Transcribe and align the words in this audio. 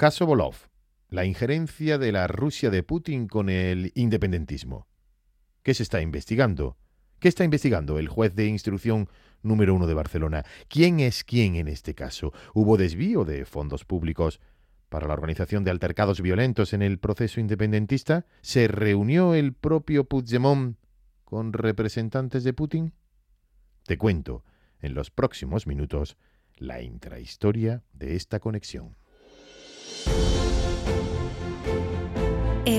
Caso 0.00 0.24
Volov. 0.24 0.54
La 1.10 1.26
injerencia 1.26 1.98
de 1.98 2.10
la 2.10 2.26
Rusia 2.26 2.70
de 2.70 2.82
Putin 2.82 3.28
con 3.28 3.50
el 3.50 3.92
independentismo. 3.94 4.88
¿Qué 5.62 5.74
se 5.74 5.82
está 5.82 6.00
investigando? 6.00 6.78
¿Qué 7.18 7.28
está 7.28 7.44
investigando 7.44 7.98
el 7.98 8.08
juez 8.08 8.34
de 8.34 8.46
instrucción 8.46 9.10
número 9.42 9.74
uno 9.74 9.86
de 9.86 9.92
Barcelona? 9.92 10.46
¿Quién 10.68 11.00
es 11.00 11.22
quién 11.22 11.54
en 11.54 11.68
este 11.68 11.94
caso? 11.94 12.32
¿Hubo 12.54 12.78
desvío 12.78 13.26
de 13.26 13.44
fondos 13.44 13.84
públicos 13.84 14.40
para 14.88 15.06
la 15.06 15.12
organización 15.12 15.64
de 15.64 15.70
altercados 15.70 16.22
violentos 16.22 16.72
en 16.72 16.80
el 16.80 16.98
proceso 16.98 17.38
independentista? 17.38 18.24
¿Se 18.40 18.68
reunió 18.68 19.34
el 19.34 19.52
propio 19.52 20.04
Puigdemont 20.04 20.78
con 21.26 21.52
representantes 21.52 22.42
de 22.42 22.54
Putin? 22.54 22.94
Te 23.84 23.98
cuento 23.98 24.46
en 24.80 24.94
los 24.94 25.10
próximos 25.10 25.66
minutos 25.66 26.16
la 26.56 26.80
intrahistoria 26.80 27.82
de 27.92 28.16
esta 28.16 28.40
conexión. 28.40 28.96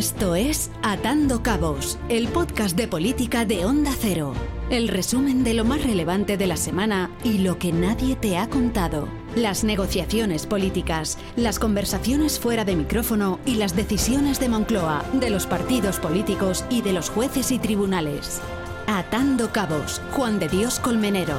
Esto 0.01 0.35
es 0.35 0.71
Atando 0.83 1.43
Cabos, 1.43 1.99
el 2.07 2.27
podcast 2.29 2.77
de 2.77 2.87
política 2.87 3.45
de 3.45 3.65
Onda 3.65 3.91
Cero. 3.99 4.33
El 4.69 4.87
resumen 4.87 5.43
de 5.43 5.53
lo 5.53 5.65
más 5.65 5.83
relevante 5.83 6.37
de 6.37 6.47
la 6.47 6.55
semana 6.55 7.11
y 7.23 7.39
lo 7.39 7.59
que 7.59 7.73
nadie 7.73 8.15
te 8.15 8.37
ha 8.37 8.47
contado. 8.47 9.07
Las 9.35 9.63
negociaciones 9.63 10.47
políticas, 10.47 11.17
las 11.35 11.59
conversaciones 11.59 12.39
fuera 12.39 12.63
de 12.63 12.75
micrófono 12.75 13.39
y 13.45 13.55
las 13.55 13.75
decisiones 13.75 14.39
de 14.39 14.49
Moncloa, 14.49 15.03
de 15.13 15.29
los 15.29 15.45
partidos 15.45 15.99
políticos 15.99 16.63
y 16.69 16.81
de 16.81 16.93
los 16.93 17.09
jueces 17.09 17.51
y 17.51 17.59
tribunales. 17.59 18.41
Atando 18.87 19.51
Cabos, 19.51 20.01
Juan 20.13 20.39
de 20.39 20.47
Dios 20.47 20.79
Colmenero. 20.79 21.35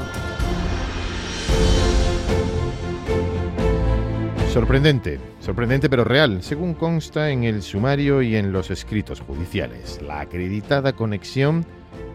Sorprendente, 4.52 5.18
sorprendente 5.40 5.88
pero 5.88 6.04
real, 6.04 6.42
según 6.42 6.74
consta 6.74 7.30
en 7.30 7.44
el 7.44 7.62
sumario 7.62 8.20
y 8.20 8.36
en 8.36 8.52
los 8.52 8.70
escritos 8.70 9.22
judiciales, 9.22 9.98
la 10.02 10.20
acreditada 10.20 10.92
conexión 10.92 11.64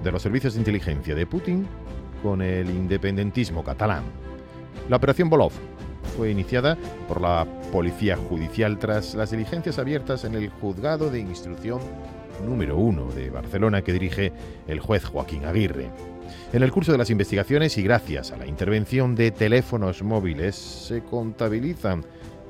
de 0.03 0.11
los 0.11 0.21
servicios 0.21 0.53
de 0.53 0.59
inteligencia 0.59 1.15
de 1.15 1.25
Putin 1.25 1.65
con 2.21 2.43
el 2.43 2.69
independentismo 2.69 3.63
catalán. 3.63 4.03
La 4.87 4.97
operación 4.97 5.31
Volov 5.31 5.51
fue 6.15 6.29
iniciada 6.29 6.77
por 7.07 7.21
la 7.21 7.47
Policía 7.71 8.15
Judicial 8.15 8.77
tras 8.77 9.15
las 9.15 9.31
diligencias 9.31 9.79
abiertas 9.79 10.23
en 10.23 10.35
el 10.35 10.49
Juzgado 10.49 11.09
de 11.09 11.19
Instrucción 11.19 11.79
número 12.45 12.77
1 12.77 13.13
de 13.13 13.31
Barcelona 13.31 13.81
que 13.81 13.93
dirige 13.93 14.31
el 14.67 14.79
juez 14.79 15.03
Joaquín 15.05 15.45
Aguirre. 15.45 15.89
En 16.53 16.63
el 16.63 16.71
curso 16.71 16.91
de 16.91 16.97
las 16.97 17.09
investigaciones 17.09 17.77
y 17.77 17.83
gracias 17.83 18.31
a 18.31 18.37
la 18.37 18.45
intervención 18.45 19.15
de 19.15 19.31
teléfonos 19.31 20.03
móviles 20.03 20.55
se 20.55 21.01
contabilizan 21.01 22.05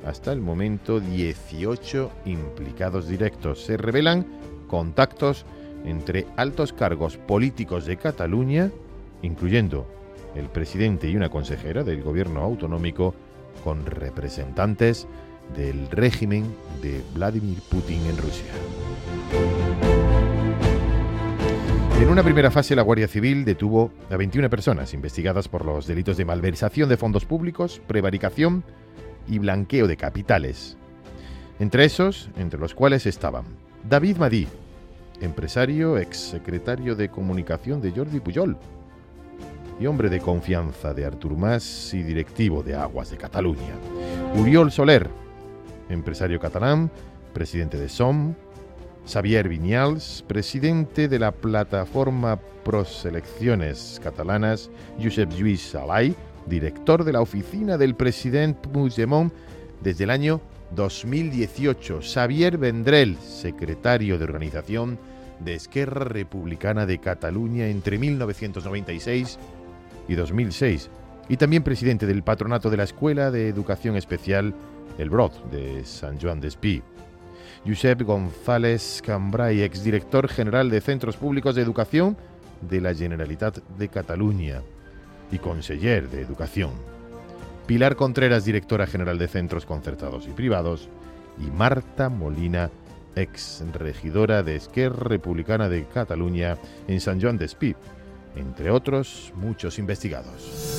hasta 0.06 0.32
el 0.32 0.42
momento 0.42 1.00
18 1.00 2.12
implicados 2.26 3.08
directos. 3.08 3.64
Se 3.64 3.78
revelan 3.78 4.26
contactos 4.68 5.46
entre 5.86 6.28
altos 6.36 6.74
cargos 6.74 7.18
políticos 7.18 7.86
de 7.86 7.98
Cataluña, 7.98 8.72
incluyendo 9.22 9.88
el 10.36 10.50
presidente 10.50 11.10
y 11.10 11.16
una 11.16 11.30
consejera 11.30 11.84
del 11.84 12.04
gobierno 12.04 12.42
autonómico, 12.42 13.16
con 13.64 13.86
representantes 13.86 15.08
del 15.56 15.90
régimen 15.90 16.46
de 16.82 17.02
Vladimir 17.14 17.60
Putin 17.70 18.06
en 18.06 18.18
Rusia. 18.18 18.52
En 22.00 22.10
una 22.10 22.22
primera 22.24 22.52
fase, 22.52 22.76
la 22.76 22.84
Guardia 22.84 23.08
Civil 23.08 23.44
detuvo 23.44 23.92
a 24.12 24.18
21 24.18 24.50
personas 24.50 24.94
investigadas 24.94 25.48
por 25.48 25.66
los 25.66 25.88
delitos 25.88 26.16
de 26.16 26.26
malversación 26.26 26.90
de 26.90 26.98
fondos 26.98 27.26
públicos, 27.26 27.82
prevaricación 27.88 28.64
y 29.28 29.40
blanqueo 29.40 29.88
de 29.88 29.98
capitales. 29.98 30.78
Entre 31.60 31.86
esos, 31.86 32.30
entre 32.38 32.60
los 32.60 32.74
cuales 32.74 33.06
estaban 33.06 33.46
David 33.88 34.18
Madí, 34.18 34.48
empresario, 35.22 35.98
exsecretario 35.98 36.96
de 36.96 37.10
comunicación 37.10 37.82
de 37.82 37.92
Jordi 37.92 38.20
Pujol 38.20 38.58
y 39.80 39.86
hombre 39.86 40.10
de 40.10 40.20
confianza 40.20 40.94
de 40.94 41.06
Artur 41.06 41.38
Mas 41.38 41.94
y 41.94 42.04
directivo 42.04 42.64
de 42.64 42.76
Aguas 42.76 43.12
de 43.12 43.18
Cataluña. 43.18 43.76
Uriol 44.36 44.72
Soler, 44.72 45.10
empresario 45.90 46.40
catalán, 46.40 46.92
presidente 47.34 47.78
de 47.78 47.90
SOM, 47.90 48.34
Xavier 49.08 49.48
Vinyals, 49.48 50.24
presidente 50.28 51.08
de 51.08 51.20
la 51.20 51.32
plataforma 51.32 52.40
Proselecciones 52.64 54.02
Catalanas, 54.04 54.70
Josep 55.02 55.32
Lluís 55.32 55.62
Salai, 55.62 56.14
director 56.48 57.04
de 57.04 57.14
la 57.14 57.22
oficina 57.22 57.78
del 57.78 57.96
presidente 57.96 58.68
Puigdemont 58.70 59.34
desde 59.82 60.06
el 60.06 60.10
año 60.10 60.42
2018. 60.76 62.00
Xavier 62.02 62.58
Vendrell, 62.58 63.18
secretario 63.18 64.18
de 64.18 64.24
organización 64.24 64.98
de 65.40 65.56
Esquerra 65.56 66.06
Republicana 66.06 66.86
de 66.86 67.00
Cataluña 67.00 67.68
entre 67.68 67.98
1996 67.98 69.38
y 70.08 70.16
2006. 70.16 70.90
Y 71.30 71.38
también 71.38 71.64
presidente 71.64 72.06
del 72.06 72.24
patronato 72.24 72.70
de 72.70 72.78
la 72.78 72.84
Escuela 72.84 73.32
de 73.32 73.50
Educación 73.50 73.96
Especial 73.98 74.54
El 74.98 75.10
Brod 75.10 75.32
de 75.52 75.84
San 75.84 76.20
Joan 76.20 76.40
d'Espí. 76.40 76.82
Josep 77.66 78.04
González 78.04 79.02
Cambrai, 79.06 79.62
exdirector 79.62 80.30
general 80.30 80.70
de 80.70 80.80
Centros 80.80 81.18
Públicos 81.18 81.56
de 81.56 81.62
Educación 81.62 82.16
de 82.62 82.80
la 82.80 82.94
Generalitat 82.94 83.58
de 83.78 83.90
Cataluña 83.90 84.62
y 85.32 85.40
conseller 85.40 86.10
de 86.10 86.22
Educación. 86.22 86.72
Pilar 87.66 87.96
Contreras, 87.96 88.46
directora 88.46 88.88
general 88.88 89.18
de 89.18 89.28
Centros 89.28 89.66
Concertados 89.66 90.28
y 90.28 90.32
Privados. 90.32 90.90
Y 91.38 91.52
Marta 91.52 92.10
Molina, 92.10 92.72
ex 93.16 93.64
regidora 93.74 94.42
de 94.44 94.56
Esquerra 94.56 95.10
Republicana 95.10 95.70
de 95.70 95.86
Cataluña 95.86 96.58
en 96.88 97.02
San 97.02 97.22
Joan 97.22 97.38
d'Espí, 97.38 97.76
entre 98.36 98.72
otros 98.72 99.34
muchos 99.36 99.80
investigados. 99.80 100.77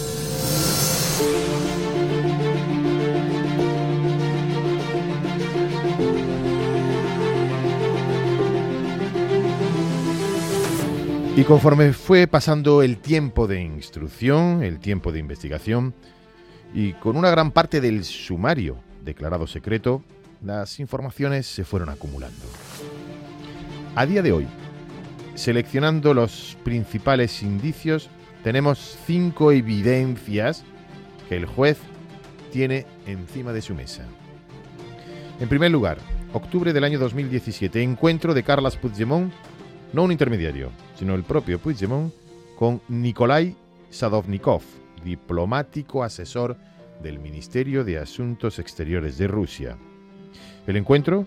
Y 11.39 11.45
conforme 11.45 11.93
fue 11.93 12.27
pasando 12.27 12.83
el 12.83 12.99
tiempo 12.99 13.47
de 13.47 13.63
instrucción, 13.63 14.65
el 14.65 14.81
tiempo 14.81 15.13
de 15.13 15.21
investigación, 15.21 15.95
y 16.75 16.95
con 16.95 17.17
una 17.17 17.31
gran 17.31 17.53
parte 17.53 17.81
del 17.81 18.03
sumario 18.03 18.79
declarado 19.05 19.47
secreto, 19.47 20.03
las 20.43 20.81
informaciones 20.81 21.47
se 21.47 21.65
fueron 21.65 21.91
acumulando. 21.91 22.45
A 23.95 24.05
día 24.05 24.21
de 24.21 24.33
hoy, 24.33 24.49
seleccionando 25.37 26.13
los 26.13 26.59
principales 26.65 27.41
indicios, 27.45 28.11
tenemos 28.43 28.99
cinco 29.07 29.53
evidencias 29.53 30.65
que 31.29 31.37
el 31.37 31.47
juez 31.47 31.79
tiene 32.51 32.85
encima 33.07 33.53
de 33.53 33.63
su 33.63 33.77
mesa. 33.77 34.03
En 35.39 35.49
primer 35.49 35.71
lugar, 35.71 35.99
octubre 36.33 36.73
del 36.73 36.83
año 36.83 36.99
2017, 36.99 37.81
encuentro 37.81 38.35
de 38.35 38.43
Carles 38.43 38.75
Puigdemont 38.75 39.33
no 39.93 40.05
un 40.05 40.13
intermediario, 40.13 40.71
sino 40.99 41.15
el 41.15 41.23
propio 41.23 41.59
Puigdemont, 41.59 42.13
con 42.59 42.81
Nikolai 42.89 43.57
Sadovnikov, 43.91 44.63
diplomático 45.05 46.03
asesor 46.03 46.57
del 47.03 47.19
Ministerio 47.19 47.85
de 47.85 47.99
Asuntos 47.99 48.59
Exteriores 48.59 49.17
de 49.19 49.29
Rusia. 49.29 49.77
El 50.67 50.77
encuentro, 50.77 51.27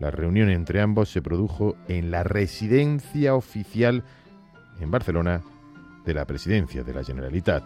la 0.00 0.10
reunión 0.10 0.50
entre 0.50 0.80
ambos, 0.80 1.08
se 1.08 1.22
produjo 1.22 1.76
en 1.88 2.10
la 2.10 2.24
residencia 2.24 3.34
oficial 3.34 4.02
en 4.80 4.90
Barcelona 4.90 5.42
de 6.04 6.14
la 6.14 6.26
presidencia 6.26 6.82
de 6.82 6.92
la 6.92 7.04
Generalitat. 7.04 7.62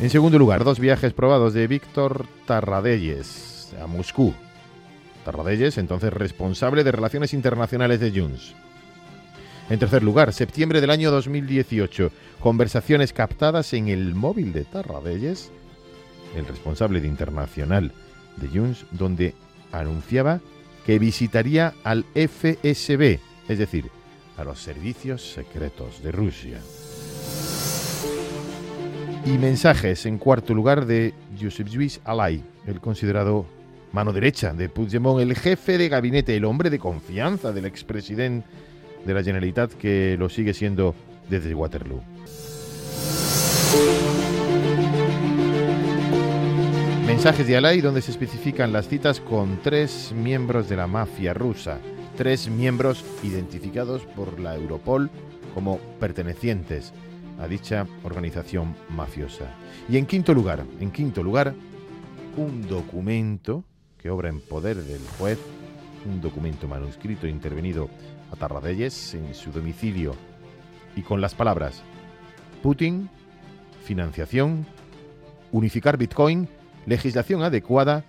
En 0.00 0.10
segundo 0.10 0.38
lugar, 0.38 0.62
dos 0.62 0.78
viajes 0.78 1.12
probados 1.12 1.52
de 1.54 1.66
Víctor 1.66 2.26
Tarradellas 2.46 3.74
a 3.82 3.86
Moscú 3.86 4.34
Tarradellas, 5.26 5.76
entonces 5.76 6.12
responsable 6.12 6.84
de 6.84 6.92
Relaciones 6.92 7.34
Internacionales 7.34 7.98
de 7.98 8.12
Junts. 8.12 8.54
En 9.68 9.80
tercer 9.80 10.04
lugar, 10.04 10.32
septiembre 10.32 10.80
del 10.80 10.90
año 10.90 11.10
2018, 11.10 12.12
conversaciones 12.38 13.12
captadas 13.12 13.72
en 13.72 13.88
el 13.88 14.14
móvil 14.14 14.52
de 14.52 14.62
Tarradellas, 14.62 15.50
el 16.36 16.46
responsable 16.46 17.00
de 17.00 17.08
Internacional 17.08 17.90
de 18.36 18.48
Junts, 18.56 18.86
donde 18.92 19.34
anunciaba 19.72 20.38
que 20.86 21.00
visitaría 21.00 21.74
al 21.82 22.04
FSB, 22.14 23.18
es 23.48 23.58
decir, 23.58 23.90
a 24.36 24.44
los 24.44 24.60
servicios 24.60 25.32
secretos 25.32 26.04
de 26.04 26.12
Rusia. 26.12 26.60
Y 29.24 29.38
mensajes 29.38 30.06
en 30.06 30.18
cuarto 30.18 30.54
lugar 30.54 30.86
de 30.86 31.14
Josep 31.42 31.66
Lluís 31.66 32.00
Alay, 32.04 32.44
el 32.68 32.80
considerado 32.80 33.55
mano 33.96 34.12
derecha 34.12 34.52
de 34.52 34.68
Puigdemont, 34.68 35.22
el 35.22 35.34
jefe 35.34 35.78
de 35.78 35.88
gabinete, 35.88 36.36
el 36.36 36.44
hombre 36.44 36.68
de 36.68 36.78
confianza 36.78 37.50
del 37.52 37.64
expresidente 37.64 38.46
de 39.06 39.14
la 39.14 39.22
Generalitat 39.22 39.72
que 39.72 40.16
lo 40.18 40.28
sigue 40.28 40.52
siendo 40.52 40.94
desde 41.30 41.54
Waterloo. 41.54 42.02
Mensajes 47.06 47.46
de 47.46 47.56
Alay 47.56 47.80
donde 47.80 48.02
se 48.02 48.10
especifican 48.10 48.70
las 48.70 48.86
citas 48.86 49.18
con 49.18 49.62
tres 49.62 50.12
miembros 50.14 50.68
de 50.68 50.76
la 50.76 50.86
mafia 50.86 51.32
rusa, 51.32 51.78
tres 52.18 52.50
miembros 52.50 53.02
identificados 53.22 54.02
por 54.14 54.38
la 54.38 54.56
Europol 54.56 55.08
como 55.54 55.78
pertenecientes 55.98 56.92
a 57.40 57.48
dicha 57.48 57.86
organización 58.04 58.76
mafiosa. 58.90 59.46
Y 59.88 59.96
en 59.96 60.04
quinto 60.04 60.34
lugar, 60.34 60.66
en 60.80 60.90
quinto 60.90 61.22
lugar, 61.22 61.54
un 62.36 62.68
documento 62.68 63.64
que 63.98 64.10
obra 64.10 64.28
en 64.28 64.40
poder 64.40 64.76
del 64.76 65.02
juez, 65.18 65.38
un 66.04 66.20
documento 66.20 66.68
manuscrito 66.68 67.26
intervenido 67.26 67.88
a 68.32 68.36
Tarradellas 68.36 69.14
en 69.14 69.34
su 69.34 69.52
domicilio 69.52 70.14
y 70.94 71.02
con 71.02 71.20
las 71.20 71.34
palabras 71.34 71.82
Putin, 72.62 73.08
financiación, 73.84 74.66
unificar 75.52 75.96
Bitcoin, 75.96 76.48
legislación 76.86 77.42
adecuada 77.42 78.04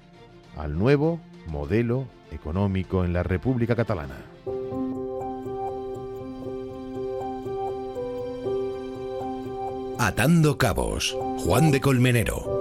al 0.56 0.78
nuevo 0.78 1.20
modelo 1.48 2.08
económico 2.32 3.06
en 3.06 3.14
la 3.14 3.24
República 3.24 3.76
Catalana. 3.76 4.18
Atando 10.00 10.58
Cabos, 10.58 11.18
Juan 11.40 11.72
de 11.72 11.82
Colmenero. 11.82 12.57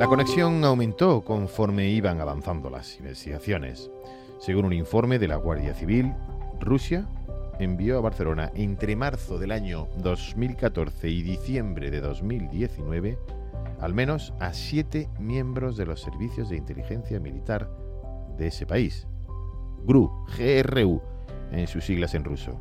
La 0.00 0.06
conexión 0.06 0.64
aumentó 0.64 1.20
conforme 1.20 1.90
iban 1.90 2.22
avanzando 2.22 2.70
las 2.70 2.98
investigaciones. 2.98 3.90
Según 4.38 4.64
un 4.64 4.72
informe 4.72 5.18
de 5.18 5.28
la 5.28 5.36
Guardia 5.36 5.74
Civil, 5.74 6.14
Rusia 6.58 7.06
envió 7.58 7.98
a 7.98 8.00
Barcelona 8.00 8.50
entre 8.54 8.96
marzo 8.96 9.36
del 9.36 9.52
año 9.52 9.88
2014 9.98 11.06
y 11.10 11.20
diciembre 11.20 11.90
de 11.90 12.00
2019 12.00 13.18
al 13.78 13.92
menos 13.92 14.32
a 14.40 14.54
siete 14.54 15.10
miembros 15.18 15.76
de 15.76 15.84
los 15.84 16.00
servicios 16.00 16.48
de 16.48 16.56
inteligencia 16.56 17.20
militar 17.20 17.68
de 18.38 18.46
ese 18.46 18.64
país. 18.64 19.06
GRU, 19.84 20.10
GRU, 20.34 21.02
en 21.52 21.66
sus 21.66 21.84
siglas 21.84 22.14
en 22.14 22.24
ruso. 22.24 22.58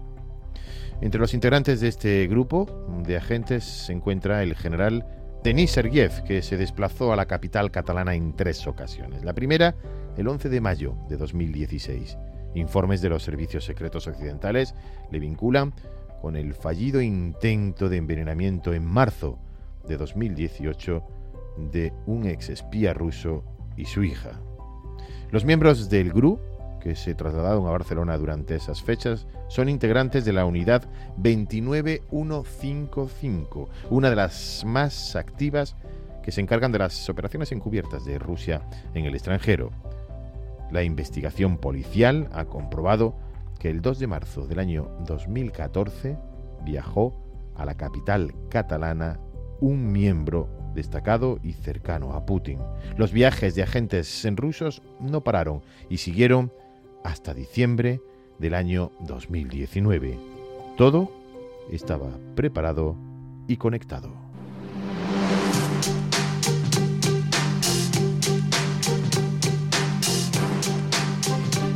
Entre 0.99 1.21
los 1.21 1.33
integrantes 1.33 1.79
de 1.79 1.87
este 1.87 2.27
grupo 2.27 2.85
de 3.05 3.15
agentes 3.15 3.63
se 3.63 3.93
encuentra 3.93 4.43
el 4.43 4.57
general 4.57 5.18
Denis 5.43 5.71
Sergiev, 5.71 6.23
que 6.23 6.41
se 6.41 6.57
desplazó 6.57 7.13
a 7.13 7.15
la 7.15 7.25
capital 7.25 7.71
catalana 7.71 8.13
en 8.13 8.35
tres 8.35 8.67
ocasiones. 8.67 9.23
La 9.23 9.33
primera, 9.33 9.73
el 10.17 10.27
11 10.27 10.49
de 10.49 10.59
mayo 10.59 10.95
de 11.07 11.15
2016. 11.15 12.17
Informes 12.55 13.01
de 13.01 13.07
los 13.07 13.23
servicios 13.23 13.63
secretos 13.63 14.05
occidentales 14.07 14.75
le 15.11 15.19
vinculan 15.19 15.73
con 16.21 16.35
el 16.35 16.53
fallido 16.53 17.01
intento 17.01 17.87
de 17.87 17.97
envenenamiento 17.97 18.73
en 18.73 18.85
marzo 18.85 19.39
de 19.87 19.95
2018 19.95 21.03
de 21.71 21.93
un 22.05 22.25
ex 22.27 22.49
espía 22.49 22.93
ruso 22.93 23.45
y 23.77 23.85
su 23.85 24.03
hija. 24.03 24.41
Los 25.31 25.45
miembros 25.45 25.89
del 25.89 26.11
GRU 26.11 26.39
que 26.79 26.95
se 26.95 27.15
trasladaron 27.15 27.67
a 27.67 27.71
Barcelona 27.71 28.17
durante 28.17 28.55
esas 28.55 28.81
fechas 28.81 29.27
son 29.47 29.67
integrantes 29.69 30.25
de 30.25 30.33
la 30.33 30.45
unidad 30.45 30.83
29155, 31.17 33.69
una 33.89 34.09
de 34.09 34.15
las 34.15 34.63
más 34.65 35.15
activas 35.15 35.75
que 36.23 36.31
se 36.31 36.41
encargan 36.41 36.71
de 36.71 36.79
las 36.79 37.07
operaciones 37.09 37.51
encubiertas 37.51 38.05
de 38.05 38.17
Rusia 38.19 38.61
en 38.93 39.05
el 39.05 39.13
extranjero. 39.13 39.71
La 40.71 40.83
investigación 40.83 41.57
policial 41.57 42.29
ha 42.31 42.45
comprobado 42.45 43.15
que 43.59 43.69
el 43.69 43.81
2 43.81 43.99
de 43.99 44.07
marzo 44.07 44.47
del 44.47 44.59
año 44.59 44.89
2014 45.05 46.17
viajó 46.63 47.13
a 47.55 47.65
la 47.65 47.75
capital 47.75 48.33
catalana 48.49 49.19
un 49.59 49.91
miembro 49.91 50.47
destacado 50.73 51.39
y 51.43 51.53
cercano 51.53 52.13
a 52.13 52.25
Putin. 52.25 52.59
Los 52.97 53.11
viajes 53.11 53.55
de 53.55 53.63
agentes 53.63 54.25
en 54.25 54.37
rusos 54.37 54.81
no 54.99 55.23
pararon 55.23 55.61
y 55.89 55.97
siguieron 55.97 56.51
hasta 57.03 57.33
diciembre 57.33 58.01
del 58.37 58.53
año 58.53 58.91
2019. 59.01 60.17
Todo 60.77 61.11
estaba 61.71 62.09
preparado 62.35 62.95
y 63.47 63.57
conectado. 63.57 64.29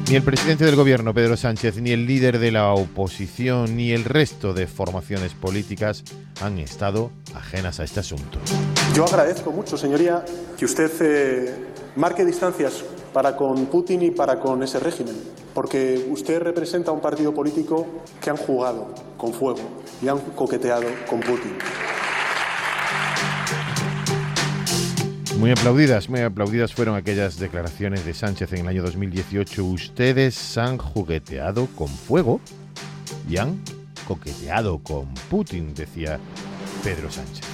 Ni 0.09 0.17
el 0.17 0.23
presidente 0.23 0.63
del 0.63 0.75
gobierno, 0.75 1.11
Pedro 1.11 1.35
Sánchez, 1.35 1.77
ni 1.77 1.89
el 1.89 2.05
líder 2.05 2.37
de 2.37 2.51
la 2.51 2.71
oposición, 2.73 3.75
ni 3.75 3.93
el 3.93 4.03
resto 4.03 4.53
de 4.53 4.67
formaciones 4.67 5.33
políticas 5.33 6.03
han 6.39 6.59
estado 6.59 7.09
ajenas 7.33 7.79
a 7.79 7.83
este 7.83 8.01
asunto. 8.01 8.37
Yo 8.93 9.05
agradezco 9.05 9.51
mucho, 9.51 9.75
señoría, 9.75 10.23
que 10.55 10.65
usted 10.65 10.91
eh, 11.01 11.55
marque 11.95 12.25
distancias 12.25 12.83
para 13.13 13.37
con 13.37 13.67
Putin 13.67 14.01
y 14.01 14.11
para 14.11 14.39
con 14.39 14.63
ese 14.63 14.79
régimen, 14.79 15.15
porque 15.53 16.07
usted 16.09 16.41
representa 16.41 16.91
un 16.91 16.99
partido 16.99 17.33
político 17.33 17.85
que 18.19 18.29
han 18.29 18.37
jugado 18.37 18.87
con 19.17 19.31
fuego 19.31 19.61
y 20.01 20.07
han 20.07 20.19
coqueteado 20.35 20.87
con 21.07 21.19
Putin. 21.19 21.53
Muy 25.37 25.51
aplaudidas, 25.51 26.09
muy 26.09 26.21
aplaudidas 26.21 26.73
fueron 26.73 26.95
aquellas 26.95 27.37
declaraciones 27.37 28.05
de 28.05 28.13
Sánchez 28.13 28.53
en 28.53 28.59
el 28.59 28.67
año 28.67 28.81
2018. 28.81 29.65
Ustedes 29.65 30.57
han 30.57 30.77
jugueteado 30.77 31.67
con 31.75 31.89
fuego 31.89 32.39
y 33.29 33.37
han 33.37 33.59
coqueteado 34.07 34.79
con 34.79 35.13
Putin, 35.29 35.73
decía 35.73 36.19
Pedro 36.83 37.11
Sánchez. 37.11 37.52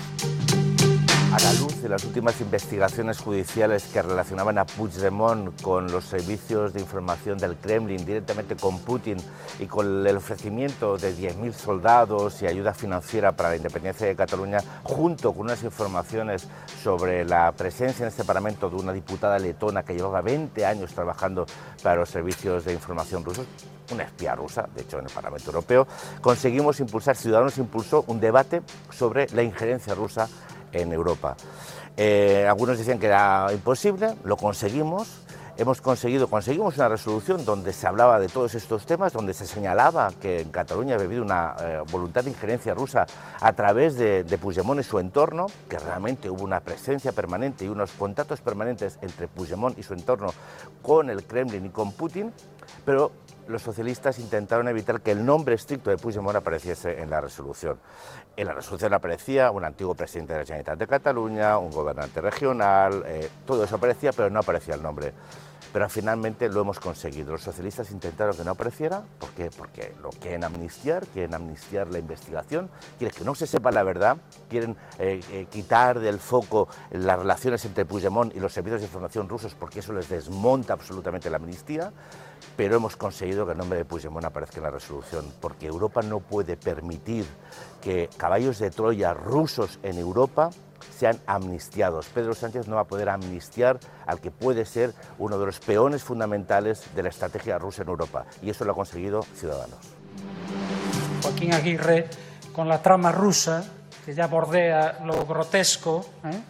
A 1.31 1.37
la 1.37 1.53
luz 1.53 1.83
de 1.83 1.89
las 1.89 2.03
últimas 2.05 2.41
investigaciones 2.41 3.19
judiciales 3.19 3.83
que 3.93 4.01
relacionaban 4.01 4.57
a 4.57 4.65
Puigdemont 4.65 5.61
con 5.61 5.91
los 5.91 6.05
servicios 6.05 6.73
de 6.73 6.79
información 6.79 7.37
del 7.37 7.55
Kremlin, 7.55 8.03
directamente 8.03 8.55
con 8.55 8.79
Putin 8.79 9.17
y 9.59 9.67
con 9.67 10.07
el 10.07 10.17
ofrecimiento 10.17 10.97
de 10.97 11.15
10.000 11.15 11.53
soldados 11.53 12.41
y 12.41 12.47
ayuda 12.47 12.73
financiera 12.73 13.33
para 13.33 13.49
la 13.49 13.57
independencia 13.57 14.07
de 14.07 14.15
Cataluña, 14.15 14.57
junto 14.81 15.31
con 15.33 15.41
unas 15.41 15.61
informaciones 15.61 16.47
sobre 16.81 17.23
la 17.25 17.51
presencia 17.51 18.03
en 18.03 18.09
este 18.09 18.23
Parlamento 18.23 18.67
de 18.67 18.77
una 18.77 18.91
diputada 18.91 19.37
letona 19.37 19.83
que 19.83 19.93
llevaba 19.93 20.21
20 20.21 20.65
años 20.65 20.95
trabajando 20.95 21.45
para 21.83 21.99
los 21.99 22.09
servicios 22.09 22.65
de 22.65 22.73
información 22.73 23.23
rusos, 23.23 23.45
una 23.91 24.03
espía 24.03 24.33
rusa, 24.33 24.67
de 24.73 24.81
hecho 24.81 24.97
en 24.97 25.05
el 25.05 25.11
Parlamento 25.11 25.51
Europeo, 25.51 25.87
conseguimos 26.21 26.79
impulsar, 26.79 27.15
Ciudadanos 27.15 27.59
impulsó 27.59 28.03
un 28.07 28.19
debate 28.19 28.63
sobre 28.89 29.27
la 29.29 29.43
injerencia 29.43 29.93
rusa 29.93 30.27
en 30.71 30.94
Europa. 30.94 31.36
Eh, 31.98 32.45
algunos 32.48 32.77
decían 32.77 33.00
que 33.00 33.07
era 33.07 33.48
imposible, 33.51 34.16
lo 34.24 34.38
conseguimos. 34.38 35.21
Hemos 35.57 35.81
conseguido, 35.81 36.29
conseguimos 36.29 36.77
una 36.77 36.88
resolución 36.88 37.43
donde 37.43 37.74
se 37.74 37.86
hablaba 37.86 38.17
de 38.17 38.29
todos 38.29 38.55
estos 38.55 38.86
temas, 38.86 39.12
donde 39.12 39.34
se 39.34 39.46
señalaba 39.46 40.10
que 40.22 40.39
en 40.39 40.51
Cataluña 40.51 40.96
había 40.96 41.08
habido 41.08 41.22
una 41.22 41.55
eh, 41.60 41.82
voluntad 41.91 42.24
de 42.24 42.29
injerencia 42.29 42.74
rusa 42.74 43.05
a 43.41 43.51
través 43.51 43.98
de, 43.98 44.24
de 44.24 44.38
Puigdemont 44.38 44.79
y 44.79 44.84
su 44.84 45.00
entorno, 45.00 45.48
que 45.67 45.77
realmente 45.77 46.29
hubo 46.29 46.46
una 46.46 46.62
presencia 46.62 47.12
permanente 47.12 47.65
y 47.65 47.67
unos 47.67 47.91
contactos 47.91 48.39
permanentes 48.39 48.98
entre 49.01 49.27
Puigdemont 49.27 49.77
y 49.77 49.84
su 49.84 49.93
entorno 49.93 50.34
con 50.82 51.10
el 51.10 51.25
Kremlin 51.25 51.65
y 51.65 51.70
con 51.72 51.91
Putin, 51.91 52.32
pero 52.86 53.12
los 53.50 53.63
socialistas 53.63 54.20
intentaron 54.20 54.68
evitar 54.68 55.01
que 55.01 55.12
el 55.12 55.25
nombre 55.25 55.56
estricto 55.56 55.89
de 55.89 55.98
Puigdemont 55.98 56.38
apareciese 56.38 57.01
en 57.01 57.10
la 57.10 57.20
resolución. 57.20 57.79
En 58.38 58.46
la 58.46 58.53
resolución 58.53 58.94
aparecía 58.94 59.50
un 59.50 59.65
antiguo 59.65 59.96
presidente 59.96 60.34
de 60.34 60.39
la 60.39 60.46
Generalitat 60.46 60.77
de 60.77 60.88
Cataluña, 60.88 61.58
un 61.58 61.72
gobernante 61.72 62.22
regional, 62.22 63.03
eh, 63.08 63.27
todo 63.48 63.63
eso 63.63 63.75
aparecía, 63.75 64.12
pero 64.13 64.29
no 64.29 64.39
aparecía 64.39 64.75
el 64.75 64.84
nombre. 64.84 65.13
Pero 65.74 65.89
finalmente 65.89 66.48
lo 66.48 66.62
hemos 66.62 66.79
conseguido. 66.79 67.32
Los 67.32 67.41
socialistas 67.41 67.91
intentaron 67.91 68.36
que 68.36 68.44
no 68.44 68.51
apareciera, 68.51 69.03
¿por 69.20 69.29
qué? 69.32 69.50
Porque 69.56 69.94
lo 70.01 70.10
quieren 70.10 70.44
amnistiar, 70.44 71.06
quieren 71.08 71.34
amnistiar 71.34 71.88
la 71.88 72.00
investigación, 72.00 72.70
quieren 73.00 73.15
que 73.15 73.24
no 73.24 73.34
se 73.34 73.48
sepa 73.48 73.72
la 73.72 73.84
verdad, 73.84 74.18
quieren 74.48 74.77
eh, 75.00 75.22
eh, 75.32 75.48
quitar 75.50 76.00
del 76.00 76.20
foco 76.20 76.68
las 76.91 77.18
relaciones 77.18 77.65
entre 77.65 77.86
Puigdemont 77.86 78.36
y 78.36 78.39
los 78.39 78.53
servicios 78.53 78.82
de 78.82 78.88
información 78.88 79.27
rusos, 79.27 79.56
porque 79.56 79.79
eso 79.79 79.91
les 79.94 80.08
desmonta 80.08 80.74
absolutamente 80.74 81.29
la 81.32 81.38
amnistía 81.38 81.91
pero 82.60 82.75
hemos 82.75 82.98
conseguido 82.98 83.46
que 83.46 83.54
el 83.54 83.58
nombre 83.58 83.78
de 83.78 83.86
Puigdemont 83.86 84.25
aparezca 84.25 84.58
en 84.58 84.63
la 84.63 84.70
resolución, 84.70 85.24
porque 85.39 85.66
Europa 85.66 86.01
no 86.01 86.20
puede 86.20 86.58
permitir 86.58 87.25
que 87.82 88.10
caballos 88.18 88.60
de 88.60 88.70
Troya 88.70 89.13
rusos 89.13 89.80
en 89.82 89.98
Europa 89.98 90.50
sean 90.94 91.18
amnistiados. 91.25 92.08
Pedro 92.08 92.36
Sánchez 92.36 92.68
no 92.68 92.75
va 92.75 92.82
a 92.82 92.84
poder 92.84 93.08
amnistiar 93.08 93.80
al 94.06 94.20
que 94.20 94.30
puede 94.30 94.66
ser 94.66 94.94
uno 95.20 95.39
de 95.39 95.46
los 95.46 95.62
peones 95.62 96.04
fundamentales 96.04 96.84
de 96.94 97.04
la 97.04 97.08
estrategia 97.08 97.58
rusa 97.58 97.84
en 97.84 97.88
Europa, 97.88 98.25
y 98.42 98.50
eso 98.50 98.66
lo 98.66 98.74
ha 98.74 98.75
conseguido 98.75 99.24
Ciudadanos. 99.36 99.80
Joaquín 101.24 101.54
Aguirre, 101.54 102.10
con 102.51 102.68
la 102.68 102.82
trama 102.82 103.13
rusa, 103.13 103.63
que 104.04 104.13
ya 104.13 104.28
bordea 104.28 105.00
lo 105.06 105.25
grotesco, 105.25 106.06
¿eh? 106.25 106.42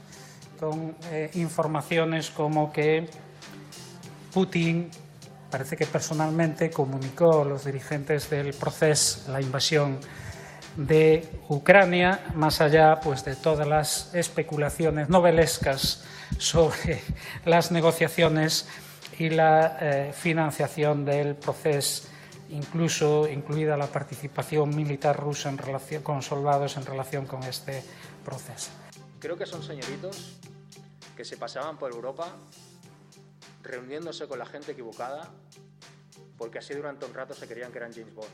con 0.59 0.95
eh, 1.11 1.29
informaciones 1.35 2.31
como 2.31 2.73
que 2.73 3.07
Putin 4.33 4.89
parece 5.49 5.75
que 5.75 5.85
personalmente 5.85 6.69
comunicó 6.69 7.41
a 7.41 7.45
los 7.45 7.65
dirigentes 7.65 8.29
del 8.29 8.53
proceso 8.53 9.31
la 9.31 9.41
invasión 9.41 9.99
de 10.75 11.27
Ucrania, 11.49 12.25
más 12.35 12.61
allá 12.61 12.99
pues, 13.01 13.25
de 13.25 13.35
todas 13.35 13.67
las 13.67 14.13
especulaciones 14.13 15.09
novelescas 15.09 16.03
sobre 16.37 17.01
las 17.45 17.71
negociaciones 17.71 18.67
y 19.17 19.29
la 19.29 19.77
eh, 19.81 20.13
financiación 20.13 21.03
del 21.03 21.35
proceso, 21.35 22.07
incluso 22.49 23.27
incluida 23.27 23.75
la 23.75 23.87
participación 23.87 24.75
militar 24.75 25.17
rusa 25.17 25.49
en 25.49 25.57
relación, 25.57 26.03
con 26.03 26.21
soldados 26.21 26.77
en 26.77 26.85
relación 26.85 27.25
con 27.25 27.43
este 27.43 27.83
proceso. 28.23 28.71
Creo 29.19 29.35
que 29.35 29.45
son 29.45 29.61
señoritos 29.61 30.37
que 31.17 31.25
se 31.25 31.35
pasaban 31.35 31.77
por 31.77 31.91
Europa 31.91 32.33
reuniéndose 33.61 34.27
con 34.27 34.39
la 34.39 34.45
gente 34.45 34.71
equivocada 34.71 35.29
porque 36.37 36.59
así 36.59 36.73
durante 36.73 37.05
un 37.05 37.13
rato 37.13 37.33
se 37.33 37.47
creían 37.47 37.71
que 37.71 37.77
eran 37.79 37.93
James 37.93 38.15
Bond. 38.15 38.29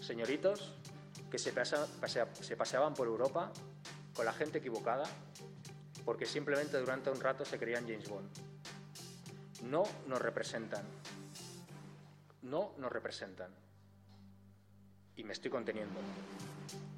Señoritos 0.00 0.74
que 1.30 1.38
se, 1.38 1.52
se 1.52 2.56
paseaban 2.56 2.94
por 2.94 3.06
Europa 3.06 3.52
con 4.14 4.26
la 4.26 4.32
gente 4.32 4.58
equivocada 4.58 5.04
porque 6.04 6.26
simplemente 6.26 6.78
durante 6.78 7.10
un 7.10 7.20
rato 7.20 7.44
se 7.44 7.58
creían 7.58 7.86
James 7.86 8.08
Bond. 8.08 8.28
No 9.62 9.84
nos 10.08 10.20
representan. 10.20 10.84
No 12.42 12.72
nos 12.78 12.90
representan. 12.90 13.50
Y 15.14 15.22
me 15.22 15.32
estoy 15.32 15.50
conteniendo. 15.50 16.00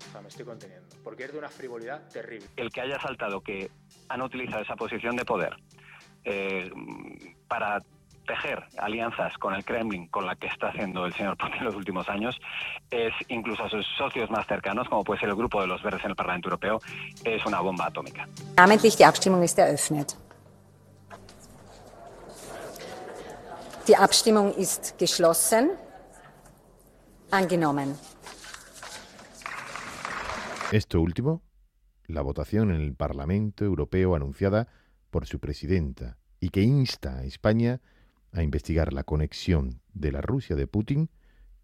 O 0.09 0.12
sea, 0.12 0.23
me 0.23 0.28
estoy 0.28 0.47
conteniendo. 0.47 0.97
Porque 1.04 1.25
es 1.25 1.33
de 1.33 1.38
una 1.38 1.50
frivolidad 1.50 2.09
terrible. 2.09 2.49
El 2.57 2.71
que 2.71 2.81
haya 2.81 2.99
saltado 2.99 3.43
que 3.43 3.71
han 4.09 4.23
utilizado 4.23 4.62
esa 4.62 4.76
posición 4.76 5.14
de 5.16 5.26
poder 5.26 5.54
eh, 6.25 6.71
para 7.49 7.81
tejer 8.26 8.64
alianzas 8.78 9.37
con 9.38 9.54
el 9.54 9.64
Kremlin, 9.64 10.09
con 10.09 10.26
la 10.26 10.35
que 10.35 10.47
está 10.47 10.69
haciendo 10.69 11.04
el 11.07 11.12
señor 11.12 11.37
Putin 11.37 11.59
en 11.59 11.64
los 11.64 11.75
últimos 11.75 12.09
años, 12.09 12.40
es 12.90 13.12
incluso 13.28 13.64
a 13.64 13.69
sus 13.69 13.87
socios 13.99 14.31
más 14.31 14.47
cercanos, 14.47 14.88
como 14.88 15.04
puede 15.04 15.21
ser 15.21 15.28
el 15.28 15.37
grupo 15.37 15.61
de 15.61 15.66
los 15.66 15.83
verdes 15.83 16.02
en 16.04 16.11
el 16.11 16.16
Parlamento 16.16 16.49
Europeo, 16.49 16.81
es 17.25 17.45
una 17.47 17.61
bomba 17.61 17.87
atómica. 17.87 18.26
Namentlich 18.57 18.97
die 18.97 19.04
Abstimmung 19.04 19.43
ist 19.43 19.59
eröffnet. 19.59 20.16
Die 23.87 23.97
Abstimmung 23.97 24.54
ist 24.57 24.99
geschlossen. 24.99 25.73
Angenommen. 27.31 27.97
Esto 30.73 31.00
último, 31.00 31.43
la 32.07 32.23
votación 32.23 32.71
en 32.71 32.81
el 32.81 32.95
Parlamento 32.95 33.64
Europeo 33.64 34.14
anunciada 34.14 34.66
por 35.14 35.26
su 35.26 35.38
presidenta 35.38 36.18
y 36.40 36.49
que 36.49 36.62
insta 36.62 37.18
a 37.18 37.25
España 37.25 37.80
a 38.33 38.42
investigar 38.42 38.92
la 38.92 39.04
conexión 39.04 39.80
de 39.92 40.11
la 40.11 40.21
Rusia 40.21 40.56
de 40.56 40.66
Putin 40.66 41.09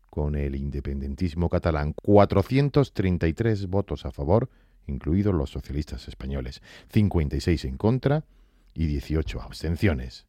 con 0.08 0.36
el 0.36 0.54
independentismo 0.54 1.48
catalán. 1.48 1.92
433 2.00 3.66
votos 3.66 4.06
a 4.06 4.12
favor, 4.12 4.48
incluidos 4.86 5.34
los 5.34 5.50
socialistas 5.50 6.06
españoles, 6.06 6.62
56 6.92 7.64
en 7.64 7.76
contra 7.76 8.24
y 8.72 8.86
18 8.86 9.42
abstenciones. 9.42 10.28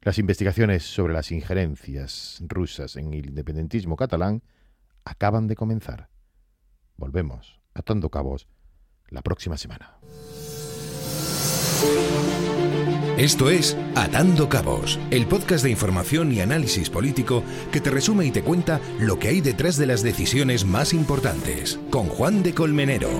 Las 0.00 0.16
investigaciones 0.18 0.82
sobre 0.82 1.12
las 1.12 1.30
injerencias 1.30 2.42
rusas 2.48 2.96
en 2.96 3.12
el 3.12 3.26
independentismo 3.26 3.96
catalán 3.96 4.42
acaban 5.04 5.46
de 5.46 5.56
comenzar. 5.56 6.08
Volvemos, 6.96 7.60
atando 7.74 8.08
cabos, 8.08 8.48
la 9.10 9.20
próxima 9.20 9.58
semana. 9.58 9.98
Esto 13.18 13.50
es 13.50 13.76
Atando 13.94 14.48
Cabos, 14.48 14.98
el 15.10 15.26
podcast 15.26 15.62
de 15.62 15.70
información 15.70 16.32
y 16.32 16.40
análisis 16.40 16.88
político 16.88 17.44
que 17.70 17.80
te 17.80 17.90
resume 17.90 18.24
y 18.24 18.30
te 18.30 18.42
cuenta 18.42 18.80
lo 18.98 19.18
que 19.18 19.28
hay 19.28 19.42
detrás 19.42 19.76
de 19.76 19.84
las 19.84 20.02
decisiones 20.02 20.64
más 20.64 20.94
importantes, 20.94 21.78
con 21.90 22.06
Juan 22.06 22.42
de 22.42 22.54
Colmenero. 22.54 23.10